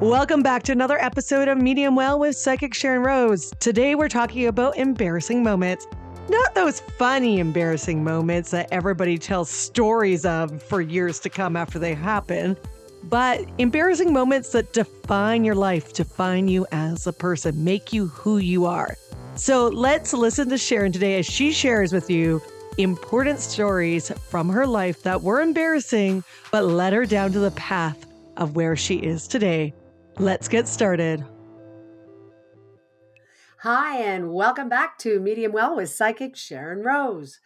[0.00, 3.52] Welcome back to another episode of Medium Well with Psychic Sharyn Rose.
[3.58, 5.88] Today we're talking about embarrassing moments.
[6.28, 11.80] Not those funny, embarrassing moments that everybody tells stories of for years to come after
[11.80, 12.56] they happen,
[13.02, 18.38] but embarrassing moments that define your life, define you as a person, make you who
[18.38, 18.94] you are.
[19.34, 22.40] So let's listen to Sharyn today as she shares with you
[22.76, 26.22] important stories from her life that were embarrassing,
[26.52, 28.06] but led her down to the path
[28.36, 29.74] of where she is today.
[30.20, 31.24] Let's get started.
[33.60, 37.38] Hi, and welcome back to Medium Well with Psychic Sharyn Rose.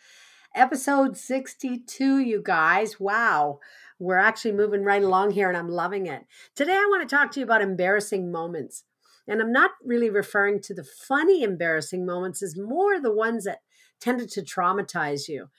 [0.54, 2.98] Episode 62, you guys.
[2.98, 3.60] Wow,
[3.98, 6.24] we're actually moving right along here, and I'm loving it.
[6.54, 8.84] Today, I want to talk to you about embarrassing moments.
[9.28, 13.58] And I'm not really referring to the funny, embarrassing moments, as more the ones that
[14.00, 15.50] tended to traumatize you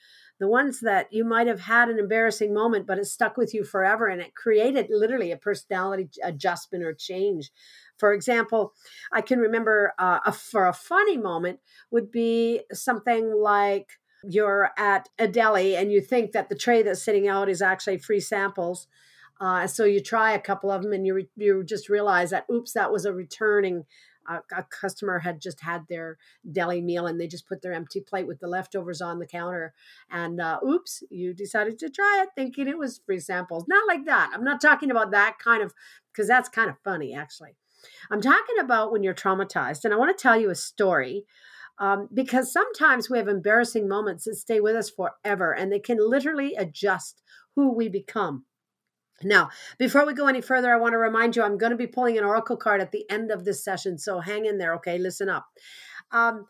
[0.44, 3.64] the ones that you might have had an embarrassing moment, but it stuck with you
[3.64, 7.50] forever and it created literally a personality adjustment or change.
[7.96, 8.74] For example,
[9.10, 13.92] I can remember uh, a, for a funny moment would be something like
[14.22, 17.96] you're at a deli and you think that the tray that's sitting out is actually
[17.96, 18.86] free samples.
[19.40, 22.44] Uh, so you try a couple of them and you re- you just realize that
[22.52, 23.86] oops that was a returning
[24.28, 26.18] a, a, customer had just had their
[26.50, 29.72] deli meal and they just put their empty plate with the leftovers on the counter
[30.10, 33.64] and uh, oops you decided to try it thinking it was free samples.
[33.68, 34.30] Not like that.
[34.34, 35.72] I'm not talking about that kind of
[36.12, 37.56] because that's kind of funny actually.
[38.10, 41.24] I'm talking about when you're traumatized and i want to tell you a story
[41.78, 45.98] um, because sometimes we have embarrassing moments that stay with us forever and they can
[45.98, 47.22] literally adjust
[47.56, 48.44] who we become
[49.22, 51.86] now, before we go any further, I want to remind you I'm going to be
[51.86, 53.98] pulling an oracle card at the end of this session.
[53.98, 54.98] So hang in there, okay?
[54.98, 55.46] Listen up.
[56.10, 56.46] Um,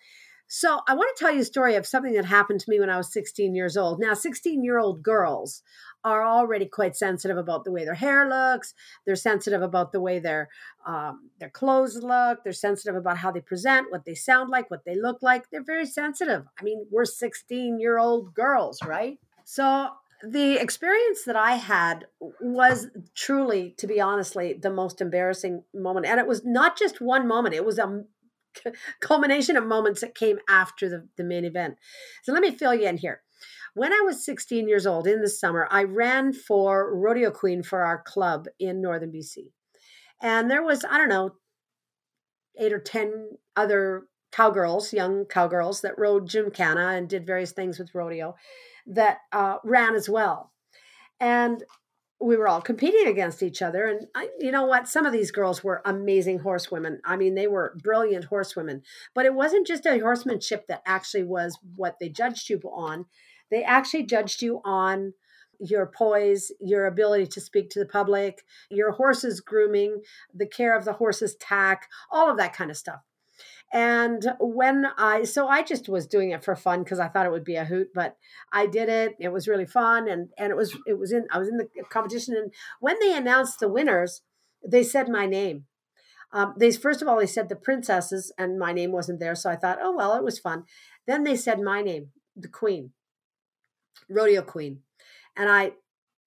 [0.46, 2.90] so I want to tell you a story of something that happened to me when
[2.90, 3.98] I was 16 years old.
[3.98, 5.62] Now, 16 year old girls
[6.04, 8.74] are already quite sensitive about the way their hair looks.
[9.06, 10.50] They're sensitive about the way their
[10.86, 12.44] um, their clothes look.
[12.44, 15.50] They're sensitive about how they present, what they sound like, what they look like.
[15.50, 16.44] They're very sensitive.
[16.58, 19.18] I mean, we're 16 year old girls, right?
[19.44, 19.88] So
[20.30, 22.06] the experience that I had
[22.40, 26.06] was truly, to be honestly, the most embarrassing moment.
[26.06, 28.04] And it was not just one moment, it was a
[29.00, 31.76] culmination of moments that came after the, the main event.
[32.22, 33.22] So let me fill you in here.
[33.74, 37.82] When I was 16 years old in the summer, I ran for rodeo queen for
[37.82, 39.50] our club in northern BC.
[40.22, 41.32] And there was, I don't know,
[42.58, 47.94] eight or 10 other cowgirls, young cowgirls that rode gymkhana and did various things with
[47.94, 48.36] rodeo
[48.86, 50.52] that uh, ran as well.
[51.20, 51.62] And
[52.20, 53.86] we were all competing against each other.
[53.86, 54.88] And I, you know what?
[54.88, 57.00] Some of these girls were amazing horsewomen.
[57.04, 58.82] I mean, they were brilliant horsewomen.
[59.14, 63.06] But it wasn't just a horsemanship that actually was what they judged you on.
[63.50, 65.12] They actually judged you on
[65.60, 70.02] your poise, your ability to speak to the public, your horse's grooming,
[70.34, 73.00] the care of the horse's tack, all of that kind of stuff.
[73.72, 77.32] And when I, so I just was doing it for fun because I thought it
[77.32, 78.16] would be a hoot, but
[78.52, 79.16] I did it.
[79.18, 80.08] It was really fun.
[80.08, 82.36] And, and it was, it was in, I was in the competition.
[82.36, 84.22] And when they announced the winners,
[84.64, 85.64] they said my name.
[86.32, 89.34] Um, they, first of all, they said the princesses and my name wasn't there.
[89.34, 90.64] So I thought, oh, well, it was fun.
[91.06, 92.90] Then they said my name, the queen,
[94.08, 94.80] rodeo queen.
[95.36, 95.72] And I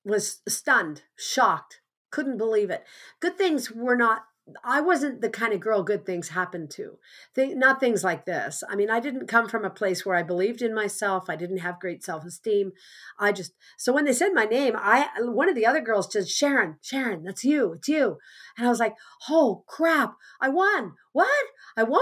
[0.05, 2.85] was stunned, shocked, couldn't believe it.
[3.19, 4.23] Good things were not
[4.63, 6.97] I wasn't the kind of girl good things happened to.
[7.35, 8.63] Th- not things like this.
[8.69, 11.29] I mean, I didn't come from a place where I believed in myself.
[11.29, 12.71] I didn't have great self esteem.
[13.19, 16.23] I just so when they said my name, I one of the other girls said,
[16.23, 17.73] "Sharyn, Sharyn, that's you.
[17.73, 18.17] It's you."
[18.57, 18.95] And I was like,
[19.29, 20.15] "Oh crap!
[20.39, 20.93] I won!
[21.11, 21.45] What?
[21.75, 22.01] I won!"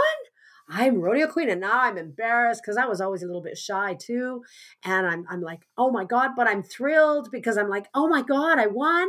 [0.67, 3.95] I'm rodeo queen, and now I'm embarrassed because I was always a little bit shy
[4.00, 4.44] too.
[4.83, 8.22] And I'm I'm like, oh my god, but I'm thrilled because I'm like, oh my
[8.23, 9.07] god, I won.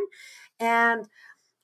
[0.60, 1.06] And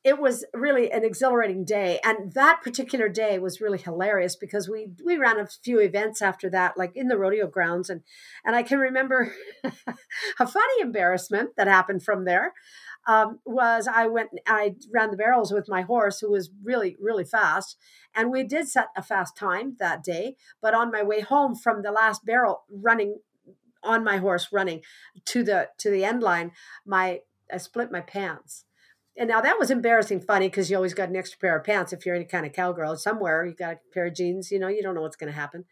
[0.05, 2.01] it was really an exhilarating day.
[2.03, 6.51] And that particular day was really hilarious because we we ran a few events after
[6.51, 7.89] that like in the rodeo grounds.
[7.89, 8.03] And
[8.45, 12.53] and i can remember a funny embarrassment that happened from there
[13.07, 17.25] um, was i went i ran the barrels with my horse who was really really
[17.25, 17.77] fast.
[18.15, 21.83] And we did set a fast time that day but on my way home from
[21.83, 23.19] the last barrel running
[23.85, 24.81] on my horse running
[25.27, 26.51] to the to the end line
[26.85, 27.21] my
[27.53, 28.65] i split my pants
[29.17, 31.93] and now that was embarrassing funny because you always got an extra pair of pants
[31.93, 32.97] if you're any kind of cowgirl.
[32.97, 35.39] Somewhere you got a pair of jeans you know you don't know what's going to
[35.39, 35.65] happen.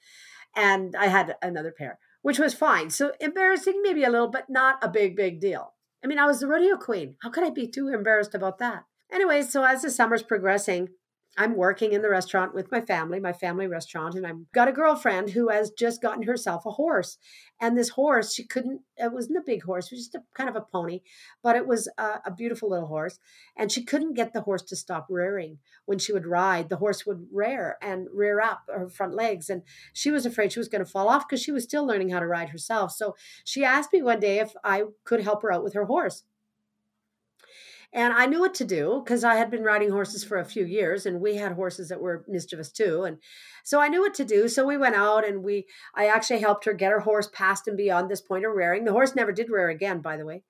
[0.56, 2.90] And i had another pair which was fine.
[2.90, 5.74] So embarrassing maybe a little but not a big big deal.
[6.04, 7.16] I mean i was the rodeo queen.
[7.22, 8.84] How could i be too embarrassed about that?
[9.12, 10.88] Anyway so as the summer's progressing
[11.38, 14.72] I'm working in the restaurant with my family, my family restaurant, and I've got a
[14.72, 17.18] girlfriend who has just gotten herself a horse.
[17.60, 20.50] And this horse, she couldn't, it wasn't a big horse, it was just a kind
[20.50, 21.00] of a pony,
[21.42, 23.20] but it was a, a beautiful little horse.
[23.56, 25.58] And she couldn't get the horse to stop rearing.
[25.86, 29.48] When she would ride, the horse would rear and rear up her front legs.
[29.48, 29.62] And
[29.92, 32.20] she was afraid she was going to fall off because she was still learning how
[32.20, 32.92] to ride herself.
[32.92, 36.24] So she asked me one day if I could help her out with her horse.
[37.92, 40.64] And I knew what to do because I had been riding horses for a few
[40.64, 43.02] years and we had horses that were mischievous too.
[43.02, 43.18] And
[43.64, 44.48] so I knew what to do.
[44.48, 47.76] So we went out and we, I actually helped her get her horse past and
[47.76, 48.84] beyond this point of rearing.
[48.84, 50.44] The horse never did rear again, by the way.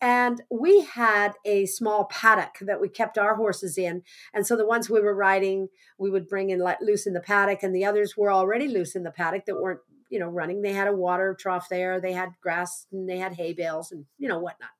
[0.00, 4.02] And we had a small paddock that we kept our horses in.
[4.32, 5.68] And so the ones we were riding,
[5.98, 7.62] we would bring and let loose in the paddock.
[7.62, 10.62] And the others were already loose in the paddock that weren't, you know, running.
[10.62, 14.06] They had a water trough there, they had grass and they had hay bales and,
[14.16, 14.70] you know, whatnot.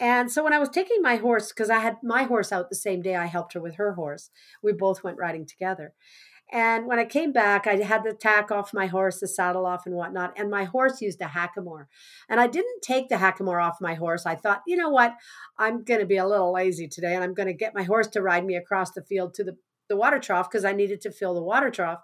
[0.00, 2.76] And so when I was taking my horse, because I had my horse out the
[2.76, 4.30] same day I helped her with her horse,
[4.62, 5.94] we both went riding together.
[6.50, 9.84] And when I came back, I had the tack off my horse, the saddle off,
[9.84, 10.32] and whatnot.
[10.38, 11.86] And my horse used a hackamore.
[12.28, 14.24] And I didn't take the hackamore off my horse.
[14.24, 15.14] I thought, you know what?
[15.58, 18.06] I'm going to be a little lazy today, and I'm going to get my horse
[18.08, 19.56] to ride me across the field to the,
[19.90, 22.00] the water trough because I needed to fill the water trough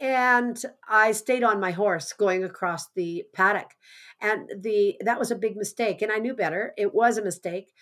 [0.00, 3.76] and I stayed on my horse going across the paddock.
[4.20, 6.02] And the that was a big mistake.
[6.02, 6.72] And I knew better.
[6.76, 7.72] It was a mistake.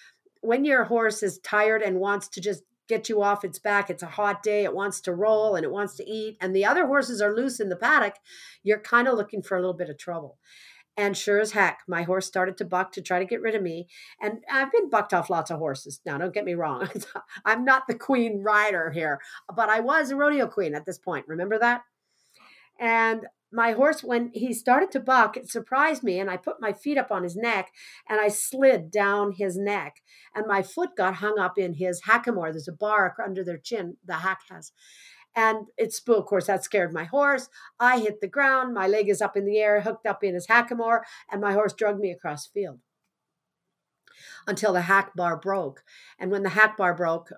[0.40, 4.02] When your horse is tired and wants to just get you off its back, it's
[4.02, 6.86] a hot day, it wants to roll and it wants to eat, and the other
[6.86, 8.14] horses are loose in the paddock,
[8.62, 10.38] you're kind of looking for a little bit of trouble.
[10.96, 13.62] And sure as heck, my horse started to buck to try to get rid of
[13.62, 13.86] me.
[14.20, 16.00] And I've been bucked off lots of horses.
[16.04, 16.88] Now, don't get me wrong.
[17.44, 19.20] I'm not the queen rider here,
[19.54, 21.28] but I was a rodeo queen at this point.
[21.28, 21.82] Remember that?
[22.78, 26.18] And my horse, when he started to buck, it surprised me.
[26.18, 27.70] And I put my feet up on his neck
[28.08, 30.02] and I slid down his neck.
[30.34, 32.52] And my foot got hung up in his hackamore.
[32.52, 34.72] There's a bar under their chin, the hack has.
[35.34, 37.48] And it's, of course, that scared my horse.
[37.78, 38.74] I hit the ground.
[38.74, 41.72] My leg is up in the air, hooked up in his hackamore, and my horse
[41.72, 42.80] dragged me across field
[44.46, 45.84] until the hack bar broke.
[46.18, 47.30] And when the hack bar broke,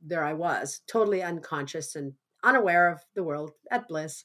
[0.00, 4.24] there I was, totally unconscious and unaware of the world at bliss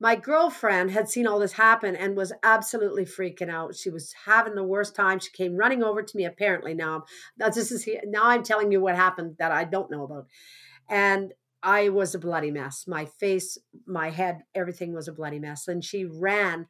[0.00, 3.74] my girlfriend had seen all this happen and was absolutely freaking out.
[3.74, 5.18] She was having the worst time.
[5.18, 6.24] She came running over to me.
[6.24, 7.04] Apparently now,
[7.38, 10.26] now this is now I'm telling you what happened that I don't know about,
[10.88, 12.84] and I was a bloody mess.
[12.86, 15.66] My face, my head, everything was a bloody mess.
[15.66, 16.66] And she ran.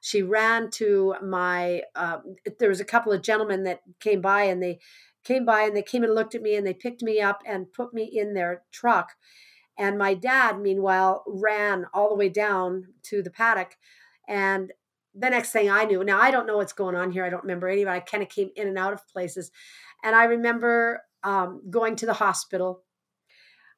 [0.00, 1.82] She ran to my.
[1.94, 2.18] Uh,
[2.58, 4.78] there was a couple of gentlemen that came by, and they
[5.22, 7.72] came by and they came and looked at me, and they picked me up and
[7.72, 9.10] put me in their truck
[9.80, 13.78] and my dad, meanwhile, ran all the way down to the paddock.
[14.28, 14.70] And
[15.14, 17.24] the next thing I knew, now I don't know what's going on here.
[17.24, 19.50] I don't remember any, but I kind of came in and out of places.
[20.04, 22.82] And I remember um, going to the hospital.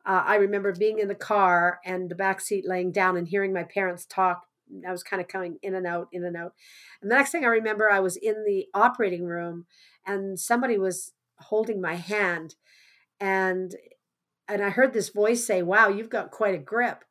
[0.05, 3.53] Uh, I remember being in the car and the back seat laying down and hearing
[3.53, 4.43] my parents talk.
[4.87, 6.55] I was kind of coming in and out, in and out.
[7.01, 9.67] And the next thing I remember, I was in the operating room
[10.05, 12.57] and somebody was holding my hand.
[13.21, 13.77] And
[14.49, 17.05] and I heard this voice say, "Wow, you've got quite a grip."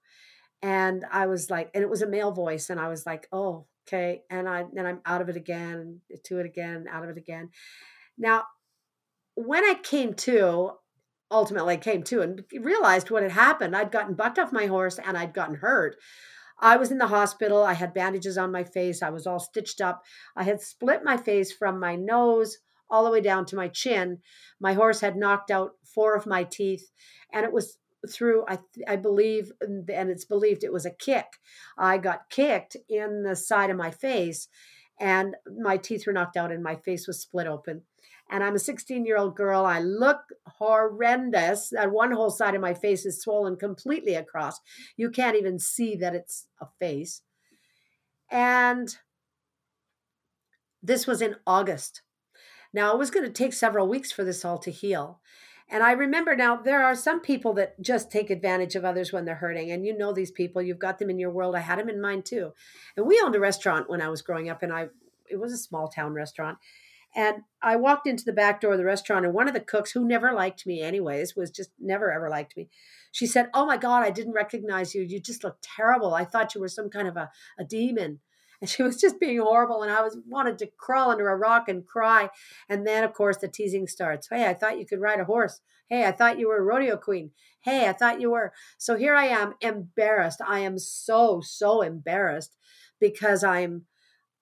[0.61, 3.65] And I was like, and it was a male voice, and I was like, "Oh,
[3.87, 7.17] okay." And I then I'm out of it again, to it again, out of it
[7.17, 7.49] again.
[8.17, 8.45] Now,
[9.35, 10.73] when I came to,
[11.31, 13.75] ultimately came to and realized what had happened.
[13.75, 15.95] I'd gotten bucked off my horse and I'd gotten hurt.
[16.59, 17.63] I was in the hospital.
[17.63, 19.01] I had bandages on my face.
[19.01, 20.03] I was all stitched up.
[20.35, 22.57] I had split my face from my nose
[22.91, 24.19] all the way down to my chin.
[24.59, 26.91] My horse had knocked out four of my teeth
[27.33, 27.77] and it was
[28.09, 31.25] through I I believe and it's believed it was a kick.
[31.77, 34.47] I got kicked in the side of my face
[34.99, 37.83] and my teeth were knocked out and my face was split open.
[38.29, 39.65] And I'm a 16 year old girl.
[39.65, 41.69] I look horrendous.
[41.69, 44.59] That one whole side of my face is swollen completely across.
[44.95, 47.21] You can't even see that it's a face.
[48.31, 48.95] And
[50.81, 52.01] this was in August.
[52.73, 55.19] Now, it was going to take several weeks for this all to heal.
[55.71, 59.23] And I remember now there are some people that just take advantage of others when
[59.23, 59.71] they're hurting.
[59.71, 61.55] And you know these people, you've got them in your world.
[61.55, 62.51] I had them in mine too.
[62.97, 64.87] And we owned a restaurant when I was growing up, and I
[65.29, 66.57] it was a small town restaurant.
[67.15, 69.91] And I walked into the back door of the restaurant, and one of the cooks,
[69.91, 72.69] who never liked me anyways, was just never ever liked me.
[73.13, 75.03] She said, Oh my God, I didn't recognize you.
[75.03, 76.13] You just look terrible.
[76.13, 78.19] I thought you were some kind of a, a demon
[78.61, 81.67] and she was just being horrible and i was wanted to crawl under a rock
[81.67, 82.29] and cry.
[82.69, 84.27] And then of course the teasing starts.
[84.31, 85.61] Hey i thought you could ride a horse.
[85.89, 87.31] Hey i thought you were a rodeo queen.
[87.61, 90.41] Hey i thought you were so here i am embarrassed.
[90.45, 92.55] I am so so embarrassed
[92.99, 93.83] because i'm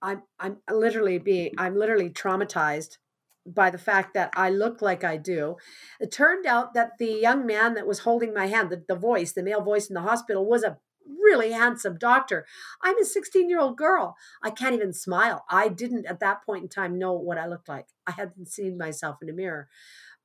[0.01, 2.97] i'm i'm literally being i'm literally traumatized
[3.45, 5.55] by the fact that I look like I do.
[5.99, 9.31] It turned out that the young man that was holding my hand, the, the voice,
[9.31, 10.77] the male voice in the hospital, was a
[11.21, 12.45] really handsome doctor.
[12.83, 14.15] I'm a 16 year old girl.
[14.43, 15.45] I can't even smile.
[15.49, 17.87] I didn't at that point in time know what I looked like.
[18.07, 19.67] I hadn't seen myself in a mirror.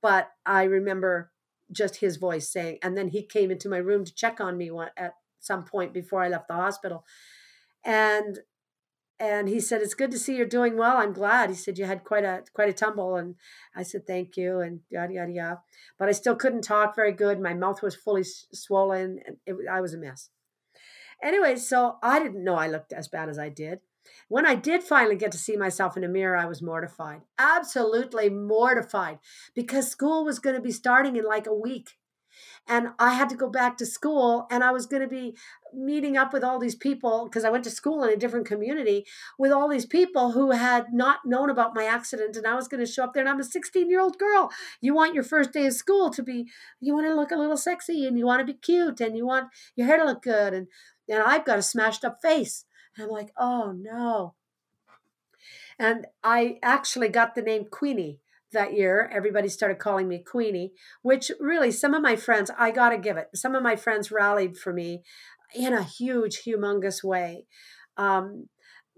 [0.03, 1.31] But I remember
[1.73, 4.71] just his voice saying, and then he came into my room to check on me
[4.97, 7.05] at some point before I left the hospital.
[7.85, 8.39] And
[9.21, 11.85] and he said it's good to see you're doing well i'm glad he said you
[11.85, 13.37] had quite a quite a tumble and
[13.77, 15.61] i said thank you and yada yada yada
[15.99, 19.81] but i still couldn't talk very good my mouth was fully swollen and it, i
[19.81, 20.31] was a mess
[21.23, 23.81] anyway so i didn't know i looked as bad as i did
[24.29, 28.29] when i did finally get to see myself in a mirror i was mortified absolutely
[28.29, 29.19] mortified
[29.55, 31.91] because school was going to be starting in like a week
[32.67, 35.37] and I had to go back to school and I was going to be
[35.73, 39.05] meeting up with all these people because I went to school in a different community
[39.39, 42.85] with all these people who had not known about my accident and I was going
[42.85, 44.51] to show up there and I'm a 16 year old girl.
[44.81, 46.49] You want your first day of school to be
[46.81, 49.27] you want to look a little sexy and you want to be cute and you
[49.27, 50.69] want your hair to look good and
[51.09, 52.65] and I've got a smashed up face.
[52.97, 54.35] And I'm like, "Oh no."
[55.79, 58.21] And I actually got the name Queenie
[58.53, 59.11] that year.
[59.13, 63.17] Everybody started calling me Queenie, which really some of my friends, I got to give
[63.17, 65.03] it, some of my friends rallied for me
[65.55, 67.47] in a huge, humongous way.
[67.97, 68.49] Um,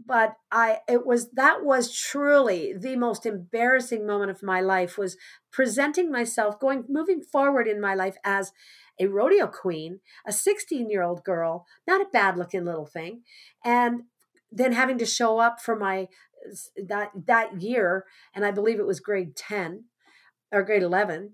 [0.04, 5.16] but I, it was, that was truly the most embarrassing moment of my life was
[5.50, 8.52] presenting myself, going, moving forward in my life as
[8.98, 13.22] a rodeo queen, a 16 year old girl, not a bad looking little thing.
[13.64, 14.02] And
[14.50, 16.08] then having to show up for my
[16.76, 19.84] that that year, and I believe it was grade ten
[20.52, 21.32] or grade eleven,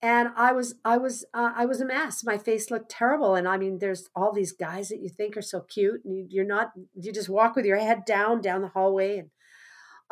[0.00, 2.24] and I was I was uh, I was a mess.
[2.24, 5.42] My face looked terrible, and I mean, there's all these guys that you think are
[5.42, 6.72] so cute, and you, are not.
[6.94, 9.30] You just walk with your head down down the hallway, and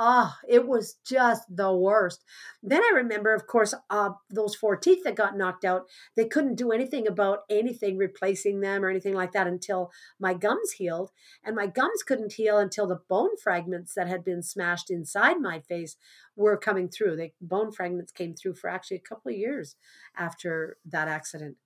[0.05, 2.25] oh, it was just the worst.
[2.61, 5.83] Then I remember, of course, uh, those four teeth that got knocked out.
[6.17, 10.73] They couldn't do anything about anything replacing them or anything like that until my gums
[10.73, 11.13] healed.
[11.45, 15.61] And my gums couldn't heal until the bone fragments that had been smashed inside my
[15.61, 15.97] face
[16.35, 17.15] were coming through.
[17.15, 19.77] The bone fragments came through for actually a couple of years
[20.17, 21.59] after that accident.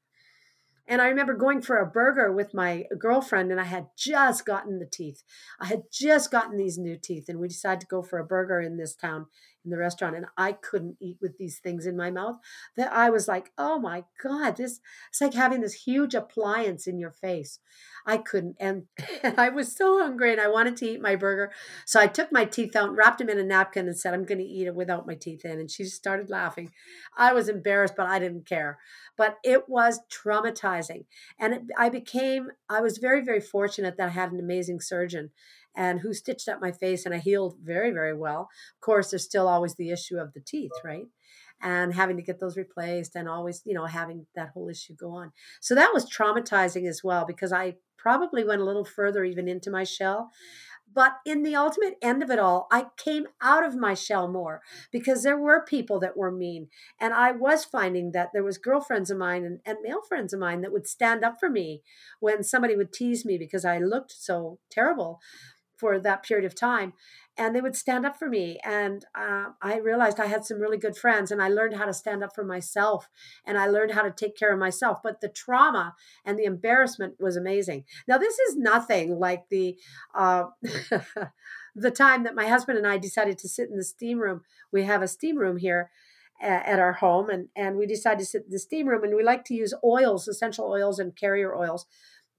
[0.89, 4.79] And I remember going for a burger with my girlfriend, and I had just gotten
[4.79, 5.23] the teeth.
[5.61, 8.61] I had just gotten these new teeth, and we decided to go for a burger
[8.61, 9.27] in this town
[9.67, 10.17] in the restaurant.
[10.17, 12.39] And I couldn't eat with these things in my mouth.
[12.77, 14.81] That I was like, oh my God, this
[15.11, 17.59] it's like having this huge appliance in your face.
[18.07, 18.57] I couldn't.
[18.59, 18.85] And,
[19.23, 21.53] and I was so hungry and I wanted to eat my burger.
[21.85, 24.39] So I took my teeth out, wrapped them in a napkin, and said, I'm going
[24.39, 25.59] to eat it without my teeth in.
[25.59, 26.71] And she started laughing.
[27.17, 28.79] I was embarrassed, but I didn't care.
[29.17, 31.05] But it was traumatizing.
[31.39, 35.31] And it, I became, I was very, very fortunate that I had an amazing surgeon
[35.77, 38.49] and who stitched up my face and I healed very, very well.
[38.75, 41.07] Of course, there's still always the issue of the teeth, right?
[41.63, 45.11] and having to get those replaced and always you know having that whole issue go
[45.11, 49.49] on so that was traumatizing as well because i probably went a little further even
[49.49, 50.31] into my shell
[50.93, 54.63] but in the ultimate end of it all, I came out of my shell more
[54.93, 56.69] because there were people that were mean.
[57.01, 60.41] And I was finding that there was girlfriends of mine and, and male friends of
[60.41, 61.83] mine that would stand up for me
[62.21, 65.21] when somebody would tease me because I looked so terrible
[65.77, 66.93] for that period of time
[67.39, 70.79] and they would stand up for me and uh, i realized i had some really
[70.79, 73.09] good friends and i learned how to stand up for myself
[73.47, 77.15] and i learned how to take care of myself but the trauma and the embarrassment
[77.19, 77.85] was amazing.
[78.09, 79.77] Now this is nothing like the
[80.15, 80.45] uh,
[81.75, 84.43] the time that my husband and i decided to sit in the steam room.
[84.73, 85.91] We have a steam room here
[86.39, 89.23] at our home and and we decided to sit in the steam room and we
[89.23, 91.87] like to use oils essential oils and carrier oils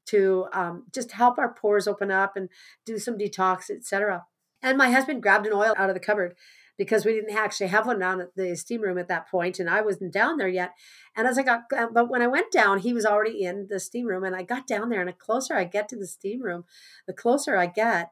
[0.08, 2.50] to um, just help our pores open up and
[2.86, 4.26] do some detox etc
[4.62, 6.36] and my husband grabbed an oil out of the cupboard
[6.78, 9.70] because we didn't actually have one down at the steam room at that point, and
[9.70, 10.74] I wasn't down there yet.
[11.16, 13.80] And as I got, uh, but when I went down, he was already in the
[13.80, 16.42] steam room, and I got down there, and the closer I get to the steam
[16.42, 16.66] room,
[17.08, 18.12] the closer I get,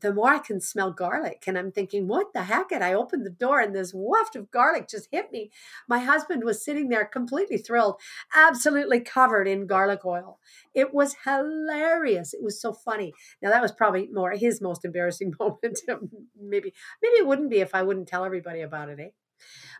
[0.00, 1.44] the more I can smell garlic.
[1.46, 2.70] And I'm thinking, what the heck?
[2.70, 5.50] And I opened the door and this waft of garlic just hit me.
[5.88, 8.00] My husband was sitting there completely thrilled,
[8.34, 10.38] absolutely covered in garlic oil.
[10.74, 12.34] It was hilarious.
[12.34, 13.14] It was so funny.
[13.40, 15.80] Now that was probably more his most embarrassing moment.
[16.38, 19.08] maybe, maybe it wouldn't be if I wouldn't tell everybody about it, eh?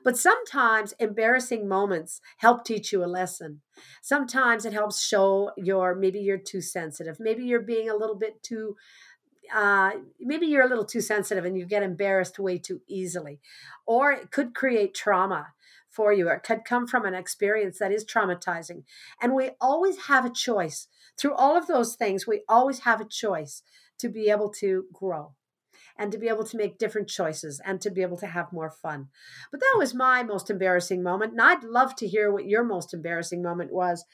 [0.04, 3.62] But sometimes embarrassing moments help teach you a lesson.
[4.02, 7.18] Sometimes it helps show your maybe you're too sensitive.
[7.18, 8.76] Maybe you're being a little bit too
[9.54, 13.40] uh, maybe you're a little too sensitive and you get embarrassed way too easily,
[13.86, 15.48] or it could create trauma
[15.88, 16.28] for you.
[16.28, 18.84] Or it could come from an experience that is traumatizing.
[19.20, 20.88] And we always have a choice.
[21.18, 23.62] Through all of those things, we always have a choice
[23.98, 25.32] to be able to grow.
[25.98, 28.70] and to be able to make different choices and to be able to have more
[28.70, 29.08] fun.
[29.50, 31.32] But that was my most embarrassing moment.
[31.32, 34.04] And I'd love to hear what your most embarrassing moment was.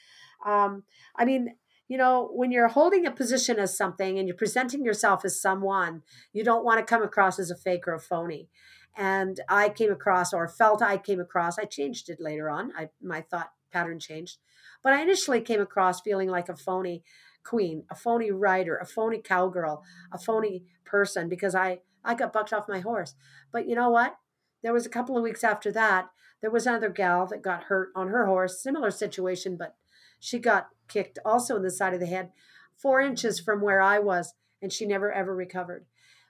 [0.45, 0.83] Um,
[1.15, 1.55] I mean,
[1.87, 6.01] you know, when you're holding a position as something and you're presenting yourself as someone,
[6.31, 8.49] you don't want to come across as a fake or a phony.
[8.95, 12.71] And I came across or felt I came across, I changed it later on.
[12.77, 14.37] I my thought pattern changed.
[14.83, 17.03] But I initially came across feeling like a phony
[17.43, 22.53] queen, a phony rider, a phony cowgirl, a phony person because I I got bucked
[22.53, 23.15] off my horse.
[23.51, 24.15] But you know what?
[24.61, 26.09] There was a couple of weeks after that,
[26.43, 29.75] there was another gal that got hurt on her horse, similar situation, but
[30.23, 32.31] she got kicked also in the side of the head,
[32.77, 35.85] four inches from where I was, and she never ever recovered.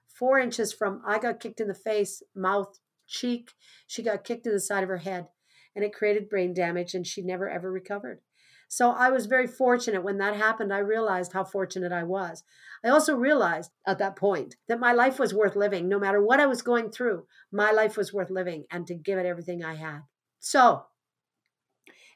[0.08, 3.52] Four inches from I got kicked in the face, mouth, cheek.
[3.86, 5.28] She got kicked in the side of her head,
[5.76, 8.22] and it created brain damage, and she never ever recovered.
[8.68, 10.74] So I was very fortunate when that happened.
[10.74, 12.44] I realized how fortunate I was.
[12.84, 15.88] I also realized at that point that my life was worth living.
[15.88, 19.20] No matter what I was going through, my life was worth living and to give
[19.20, 20.00] it everything I had.
[20.40, 20.86] So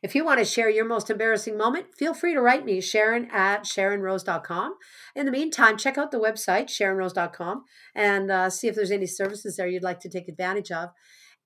[0.04, 3.32] if you want to share your most embarrassing moment, feel free to write me, Sharyn
[3.32, 4.76] at SharynRose.com.
[5.16, 7.64] In the meantime, check out the website, SharynRose.com,
[7.96, 10.90] and uh, see if there's any services there you'd like to take advantage of.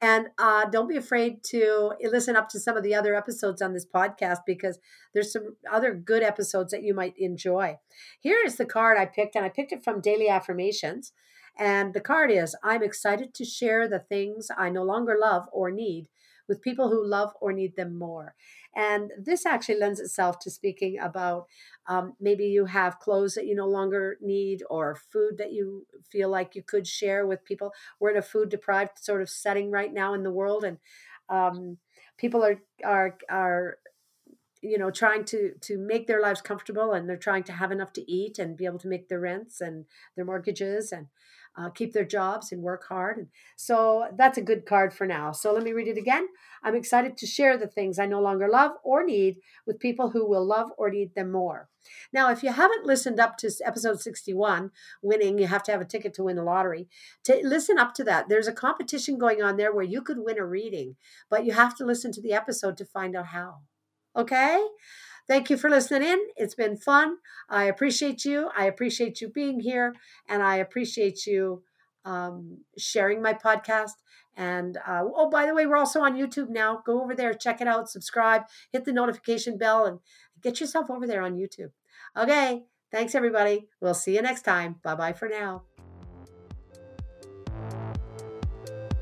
[0.03, 3.73] And uh, don't be afraid to listen up to some of the other episodes on
[3.73, 4.79] this podcast because
[5.13, 7.77] there's some other good episodes that you might enjoy.
[8.19, 11.13] Here is the card I picked, and I picked it from Daily Affirmations.
[11.57, 15.69] And the card is I'm excited to share the things I no longer love or
[15.69, 16.07] need
[16.47, 18.35] with people who love or need them more.
[18.75, 21.45] And this actually lends itself to speaking about
[21.87, 26.29] um, maybe you have clothes that you no longer need or food that you feel
[26.29, 27.73] like you could share with people.
[27.99, 30.77] We're in a food deprived sort of setting right now in the world, and
[31.29, 31.77] um,
[32.17, 33.77] people are are are
[34.61, 37.93] you know trying to to make their lives comfortable and they're trying to have enough
[37.93, 41.07] to eat and be able to make their rents and their mortgages and
[41.57, 43.17] uh, keep their jobs and work hard.
[43.17, 45.31] And so that's a good card for now.
[45.31, 46.27] So let me read it again.
[46.63, 50.27] I'm excited to share the things I no longer love or need with people who
[50.27, 51.69] will love or need them more.
[52.13, 55.85] Now, if you haven't listened up to episode 61, winning, you have to have a
[55.85, 56.87] ticket to win the lottery.
[57.25, 60.37] To listen up to that, there's a competition going on there where you could win
[60.37, 60.95] a reading,
[61.29, 63.61] but you have to listen to the episode to find out how.
[64.15, 64.63] Okay?
[65.31, 66.19] Thank you for listening in.
[66.35, 67.15] It's been fun.
[67.47, 68.49] I appreciate you.
[68.53, 69.95] I appreciate you being here,
[70.27, 71.63] and I appreciate you
[72.03, 73.91] um, sharing my podcast.
[74.35, 76.83] And uh, oh, by the way, we're also on YouTube now.
[76.85, 78.41] Go over there, check it out, subscribe,
[78.73, 79.99] hit the notification bell, and
[80.41, 81.71] get yourself over there on YouTube.
[82.17, 82.63] Okay.
[82.91, 83.69] Thanks, everybody.
[83.79, 84.81] We'll see you next time.
[84.83, 85.63] Bye bye for now.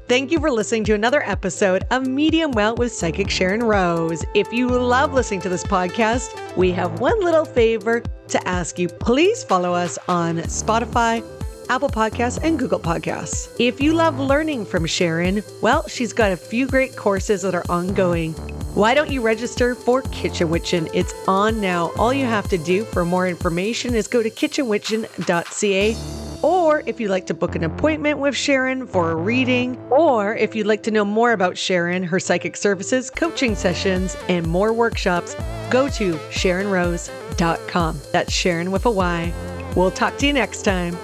[0.09, 4.25] Thank you for listening to another episode of Medium Well with Psychic Sharyn Rose.
[4.33, 8.87] If you love listening to this podcast, we have one little favor to ask you.
[8.87, 11.23] Please follow us on Spotify,
[11.69, 13.55] Apple Podcasts, and Google Podcasts.
[13.59, 17.69] If you love learning from Sharyn, well, she's got a few great courses that are
[17.69, 18.33] ongoing.
[18.73, 20.89] Why don't you register for Kitchen Witchin'?
[20.91, 21.91] It's on now.
[21.99, 27.09] All you have to do for more information is go to kitchenwitchin.ca or if you'd
[27.09, 30.91] like to book an appointment with Sharyn for a reading, or if you'd like to
[30.91, 35.35] know more about Sharyn, her psychic services, coaching sessions, and more workshops,
[35.69, 38.01] go to SharynRose.com.
[38.11, 39.33] That's Sharyn with a Y.
[39.75, 40.97] We'll talk to you next time.